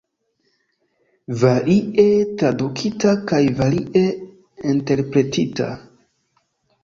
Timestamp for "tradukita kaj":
2.39-3.41